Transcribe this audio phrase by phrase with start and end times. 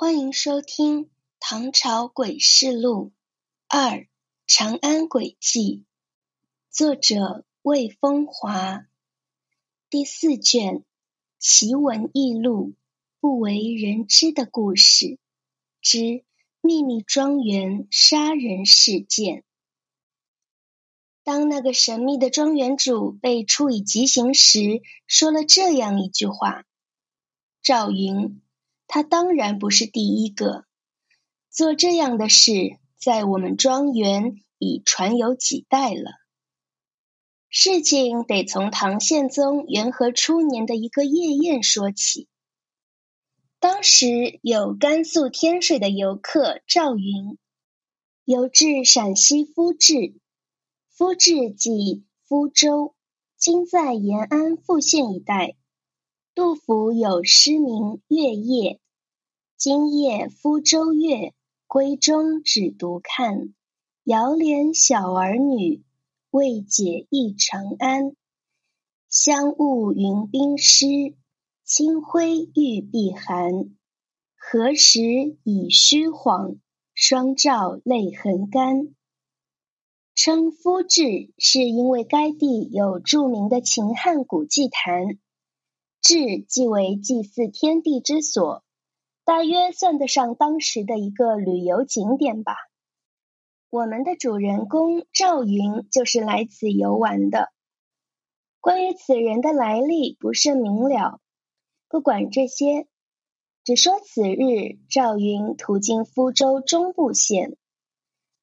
[0.00, 1.06] 欢迎收听
[1.40, 3.10] 《唐朝诡事录
[3.66, 4.06] 二
[4.46, 5.60] 长安诡计》，
[6.70, 8.86] 作者魏风华，
[9.90, 10.84] 第四卷
[11.40, 12.74] 奇闻异录
[13.18, 15.18] 不为人知的故事
[15.80, 16.22] 之
[16.60, 19.42] 秘密庄园杀人事件。
[21.24, 26.64] 当那个神秘的庄园主被处以极刑时，说了这样一句话
[27.62, 28.40] ：“赵云。”
[28.88, 30.64] 他当然不是第一个
[31.50, 36.10] 做这样的事，在我们庄园已传有几代了。
[37.50, 42.28] 事情得从唐宪宗元和初年的一个夜宴说起。
[43.60, 47.38] 当时有甘肃天水的游客赵云，
[48.24, 50.14] 游至陕西夫治，
[50.88, 52.94] 夫治即夫州，
[53.36, 55.56] 今在延安富县一带。
[56.38, 58.74] 杜甫有诗名《月夜》
[59.58, 61.34] ：“今夜夫州月，
[61.66, 63.54] 闺中只独看。
[64.04, 65.82] 遥怜小儿女，
[66.30, 68.12] 未解忆长安。
[69.08, 71.16] 香雾云鬓湿，
[71.64, 73.74] 清辉玉臂寒。
[74.36, 76.54] 何时已虚晃，
[76.94, 78.94] 双照泪痕干。”
[80.14, 85.18] 称夫治，是因为该地有著名的秦汉古祭坛。
[86.00, 88.62] 治即为祭祀天地之所，
[89.24, 92.54] 大约算得上当时的一个旅游景点吧。
[93.68, 97.52] 我们的主人公赵云就是来此游玩的。
[98.60, 101.20] 关于此人的来历不甚明了，
[101.88, 102.86] 不管这些，
[103.64, 107.56] 只说此日赵云途经福州中部县，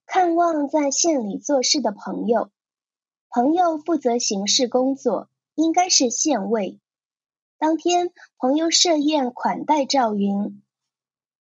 [0.06, 2.52] 看望在县里做事的朋友，
[3.30, 6.80] 朋友负责刑事工作，应该是县尉。
[7.58, 10.61] 当天，朋友设宴款待赵云。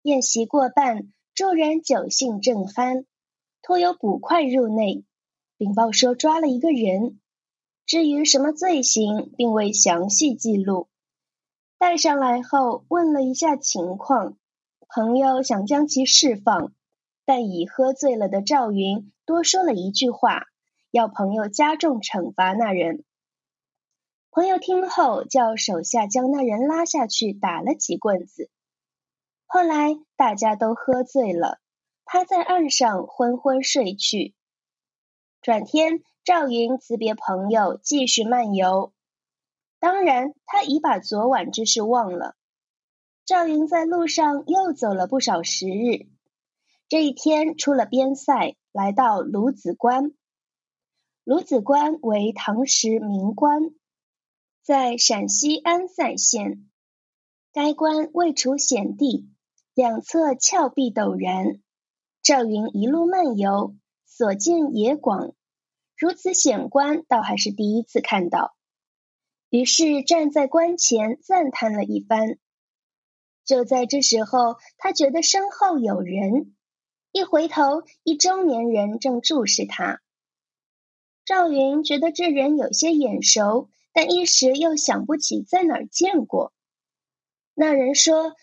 [0.01, 3.05] 宴席过半，众人酒兴正酣，
[3.61, 5.05] 托有捕快入内，
[5.57, 7.21] 禀报说抓了一个人。
[7.85, 10.89] 至于什么罪行，并未详细记录。
[11.77, 14.37] 带上来后，问了一下情况，
[14.89, 16.73] 朋友想将其释放，
[17.23, 20.47] 但已喝醉了的赵云多说了一句话，
[20.91, 23.05] 要朋友加重惩罚那人。
[24.33, 28.49] 朋友听后，叫手下将那人拉下去打了几棍子。
[29.45, 31.59] 后来大家都喝醉了，
[32.05, 34.33] 趴在岸上昏昏睡去。
[35.41, 38.93] 转天，赵云辞别朋友，继续漫游。
[39.79, 42.37] 当然，他已把昨晚之事忘了。
[43.25, 46.07] 赵云在路上又走了不少时日。
[46.87, 50.13] 这一天出了边塞，来到鲁子关。
[51.25, 53.71] 鲁子关为唐时名关。
[54.63, 56.69] 在陕西安塞县，
[57.51, 59.27] 该关位处险地，
[59.73, 61.59] 两侧峭壁陡然。
[62.21, 65.33] 赵云一路漫游，所见也广，
[65.97, 68.55] 如此险关倒还是第一次看到。
[69.49, 72.37] 于是站在关前赞叹了一番。
[73.43, 76.55] 就在这时候，他觉得身后有人，
[77.11, 80.01] 一回头，一中年人正注视他。
[81.25, 83.71] 赵云觉得这人有些眼熟。
[83.93, 86.53] 但一时又想不起在哪儿见过。
[87.53, 88.35] 那人说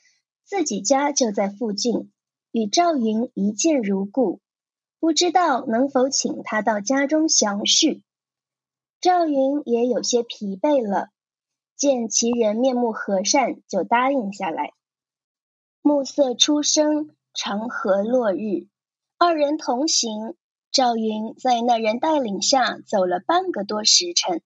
[0.44, 2.12] 自己家就在附近，
[2.52, 4.40] 与赵云一见如故，
[5.00, 8.02] 不知道能否请他到家中详叙。
[9.00, 11.08] 赵云也有些疲惫了，
[11.76, 14.72] 见其人面目和善，就答应下来。
[15.82, 18.66] 暮色初升，长河落日，
[19.16, 20.34] 二人同行。
[20.70, 24.42] 赵云在那人带领下走了半个多时辰。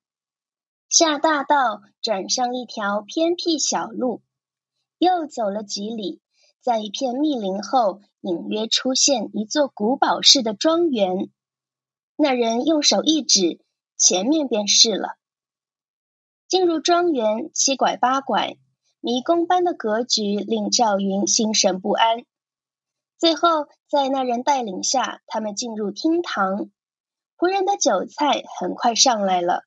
[0.92, 4.20] 下大道，转上一条偏僻小路，
[4.98, 6.20] 又走了几里，
[6.60, 11.30] 在一片密林后，隐约出现一座古堡式的庄园。
[12.14, 13.64] 那人用手一指，
[13.96, 15.16] 前面便是了。
[16.46, 18.58] 进入庄园，七拐八拐，
[19.00, 22.26] 迷宫般的格局令赵云心神不安。
[23.16, 26.70] 最后，在那人带领下，他们进入厅堂，
[27.38, 29.64] 仆人的酒菜很快上来了。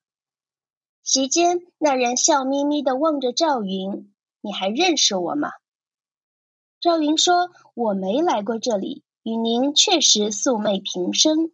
[1.06, 4.12] 席间，那人笑眯眯的望着赵云
[4.42, 5.52] ：“你还认识我吗？”
[6.82, 11.52] 赵云说：“我没来过这里，与您确实素昧平生。”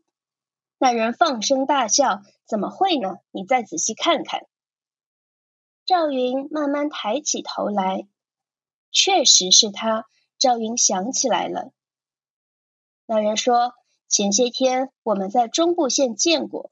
[0.80, 3.18] 那人放声大笑：“怎么会呢？
[3.30, 4.46] 你再仔细看看。”
[5.84, 8.08] 赵云慢慢抬起头来，
[8.90, 10.06] 确实是他。
[10.38, 11.72] 赵云想起来了。
[13.04, 13.74] 那人说
[14.08, 16.70] ：“前些天我们在中部县见过。”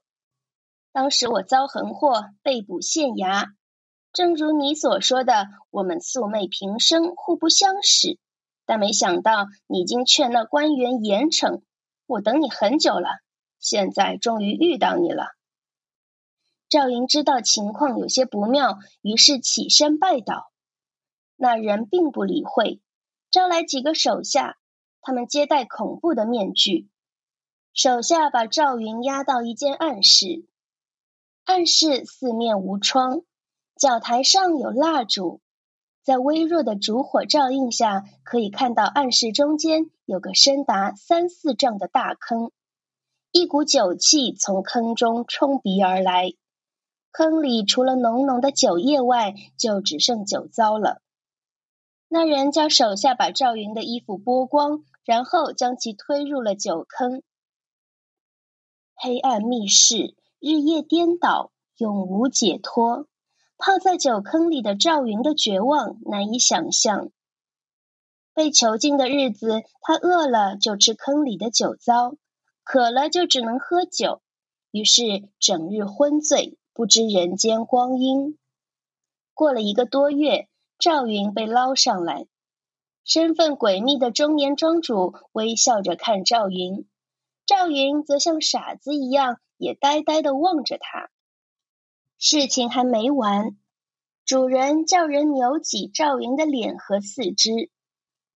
[0.91, 3.47] 当时我遭横祸，被捕县衙。
[4.11, 8.19] 正如你所说的，我们素昧平生，互不相识。
[8.65, 11.61] 但没想到你已经劝那官员严惩，
[12.05, 13.07] 我等你很久了，
[13.59, 15.27] 现在终于遇到你了。
[16.69, 20.51] 赵云知道情况有些不妙，于是起身拜倒。
[21.35, 22.81] 那人并不理会，
[23.29, 24.57] 招来几个手下，
[25.01, 26.89] 他们接戴恐怖的面具。
[27.73, 30.45] 手下把赵云押到一间暗室，
[31.51, 33.23] 暗室四面无窗，
[33.75, 35.41] 角台上有蜡烛。
[36.01, 42.53] 在微弱的烛火照映下，可以看到暗室中间有个深达三四丈的大坑，
[43.33, 46.31] 一股酒气从坑中冲鼻而来。
[47.11, 51.01] 坑里除了浓浓的酒液外，就只剩酒糟了。
[52.07, 57.21] 那人叫手下把赵云的衣服剥光，然后将其推入了酒坑。
[58.95, 63.05] 黑暗密室，日夜颠倒，永无解脱。
[63.59, 67.11] 泡在酒坑里的赵云的绝望难以想象。
[68.33, 72.15] 被囚禁的日子，他饿了就吃坑里的酒糟，
[72.63, 74.23] 渴了就只能喝酒，
[74.71, 78.35] 于是整日昏醉，不知人间光阴。
[79.35, 80.47] 过了一个多月，
[80.79, 82.25] 赵云被捞上来，
[83.03, 86.87] 身份诡秘的中年庄主微笑着看赵云，
[87.45, 91.11] 赵云则像傻子一样，也呆呆地望着他。
[92.17, 93.55] 事情还没完，
[94.25, 97.69] 主人叫人扭挤赵云的脸和四肢，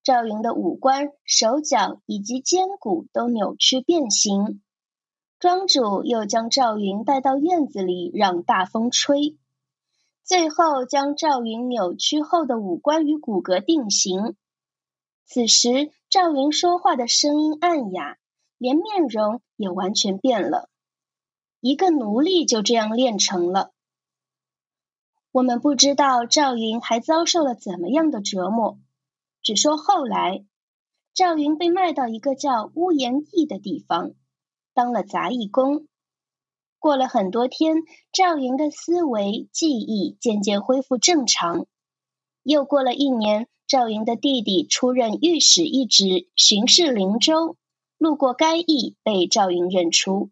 [0.04, 4.62] 赵云的五官、手脚以及肩骨都扭曲变形。
[5.40, 9.38] 庄主又将赵云带到院子里让大风吹，
[10.24, 14.36] 最后将赵云扭曲后的五官与骨骼定型。
[15.26, 18.18] 此时，赵云说话的声音暗哑，
[18.58, 20.70] 连面容也完全变了。
[21.68, 23.72] 一个奴隶就这样练成了。
[25.32, 28.78] 我们不知道赵云还遭受了怎么样的折磨，
[29.42, 30.46] 只说后来，
[31.16, 34.12] 赵云被卖到一个叫乌岩地的地方，
[34.76, 35.88] 当了杂役工。
[36.78, 37.78] 过了很多天，
[38.12, 41.66] 赵云的思维记忆渐渐恢复正常。
[42.44, 47.58] 又过了一年，赵云的弟弟出任御史一职，巡视灵州，
[47.98, 50.30] 路过该邑，被赵云认出。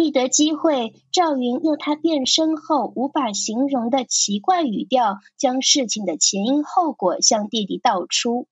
[0.00, 8.48] 觅得机会，赵云用他变身后无法形容的奇怪语调，将事情的前因后果向弟弟道出。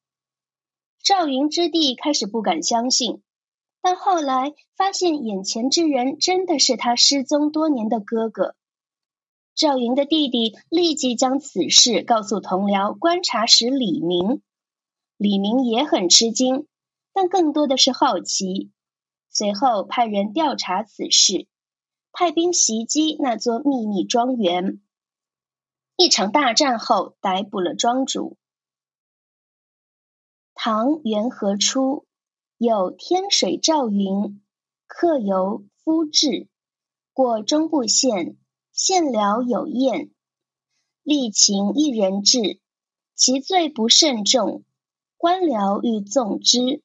[1.02, 3.22] 赵云之弟开始不敢相信，
[3.80, 8.54] 但后来发现眼前之人真的是他失踪多年的哥哥。
[9.54, 14.42] 赵云的弟弟立即将此事告诉同僚观察使李明，
[15.16, 16.66] 李明也很吃惊，
[17.14, 18.70] 但更多的是好奇。
[19.38, 21.46] 随后派人调查此事，
[22.10, 24.82] 派兵袭击那座秘密庄园。
[25.94, 28.36] 一场大战后，逮捕了庄主。
[30.54, 32.04] 唐元和初，
[32.56, 34.42] 有天水赵云，
[34.88, 36.48] 客游夫至，
[37.12, 38.36] 过中部县，
[38.72, 40.10] 县僚有宴，
[41.04, 42.58] 力擒一人至，
[43.14, 44.64] 其罪不甚重，
[45.16, 46.82] 官僚欲纵之，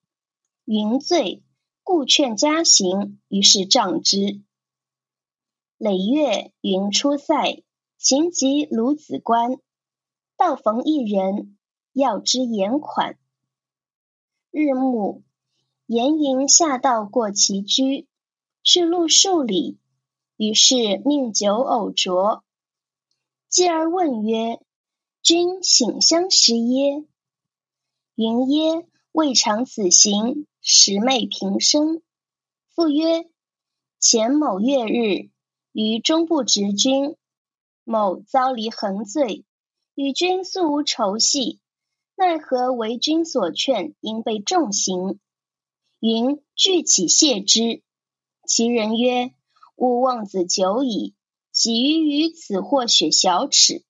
[0.66, 1.42] 云罪。
[1.84, 4.42] 故劝加行，于是杖之。
[5.78, 7.64] 累月，云出塞，
[7.98, 9.58] 行及鲁子关，
[10.38, 11.58] 道逢一人，
[11.92, 13.18] 要之言款。
[14.50, 15.24] 日暮，
[15.86, 18.08] 严云下道过其居，
[18.64, 19.78] 去路数里，
[20.38, 22.44] 于是命酒偶酌。
[23.50, 24.62] 继而问曰
[25.22, 27.04] ：“君醒相识耶？”
[28.16, 32.02] 云耶：“未尝此行。”十昧平生，
[32.74, 33.30] 复曰：
[34.00, 35.30] 前某月日，
[35.74, 37.18] 于中部执军，
[37.84, 39.44] 某遭离横罪，
[39.94, 41.60] 与君素无仇隙，
[42.16, 45.20] 奈何为君所劝，应被重刑？
[46.00, 47.84] 云具起谢之。
[48.48, 49.34] 其人曰：
[49.76, 51.14] 吾望子久矣，
[51.52, 53.84] 几于于此或雪小耻。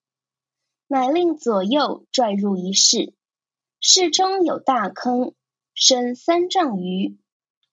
[0.87, 3.13] 乃令左右拽入一室，
[3.79, 5.35] 室中有大坑。
[5.75, 7.17] 深三丈余，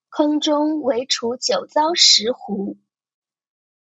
[0.08, 2.78] 坑中围储酒糟石斛，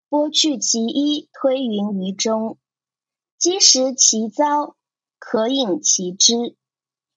[0.09, 2.59] 剥去其衣，推云于中，
[3.37, 4.75] 积食其糟，
[5.19, 6.57] 可饮其汁。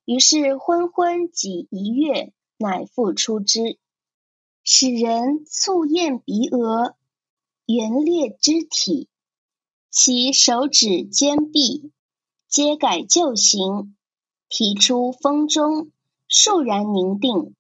[0.03, 3.79] 于是昏昏几一月，乃复出之，
[4.63, 6.97] 使人蹙咽鼻额，
[7.65, 9.07] 圆裂肢体，
[9.89, 11.93] 其手指肩臂
[12.49, 13.95] 皆改旧形，
[14.49, 15.93] 提出风中。
[16.31, 17.55] 肃然凝定。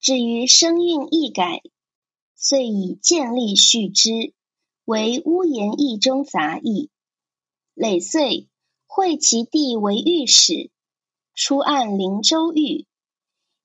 [0.00, 1.62] 至于声韵亦改，
[2.36, 4.34] 遂以建立续之，
[4.84, 6.90] 为屋檐意中杂役。
[7.72, 8.48] 累岁，
[8.86, 10.70] 会其弟为御史，
[11.34, 12.86] 出按灵州狱。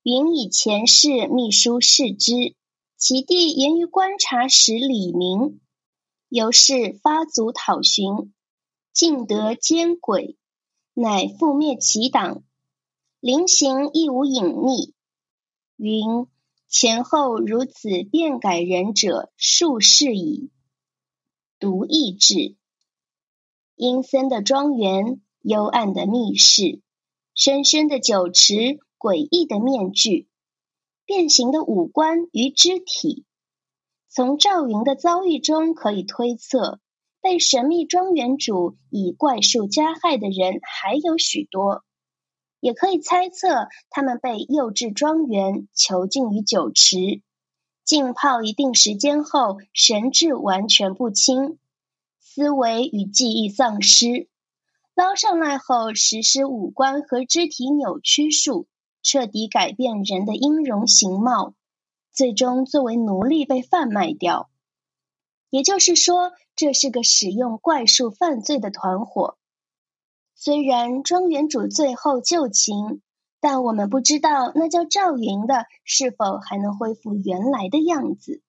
[0.01, 2.55] 云以前世秘书视之，
[2.97, 5.59] 其弟言于观察使李明，
[6.29, 8.33] 由是发卒讨寻，
[8.93, 10.37] 尽得奸诡，
[10.93, 12.43] 乃覆灭其党。
[13.25, 14.91] 临行亦无隐匿。
[15.77, 16.27] 云
[16.69, 20.51] 前后如此变改人者数世矣。
[21.57, 22.55] 独异志。
[23.75, 26.81] 阴森的庄园，幽暗的密室，
[27.33, 30.27] 深深的酒池，诡异的面具，
[31.03, 33.25] 变形的五官与肢体。
[34.07, 36.79] 从赵云的遭遇中可以推测，
[37.21, 41.83] 被神秘庄园主以怪兽加害的人还有许多。
[42.65, 47.21] 也可以猜测，他们被诱至庄园，囚禁于酒池，
[47.83, 51.59] 浸泡一定时间后，神志完全不清。
[52.19, 54.29] 思维与记忆丧失，
[54.95, 58.65] 捞上来后，实施五官和肢体扭曲术，
[59.03, 61.53] 彻底改变人的音容形貌，
[62.13, 64.49] 最终作为奴隶被贩卖掉。
[65.51, 69.37] 也就是说，这是个使用怪术犯罪的团伙。
[70.45, 73.01] 虽然庄园主最后就擒，
[73.41, 78.43] 但我们不知道那叫赵云的是否还能恢复原来的样子。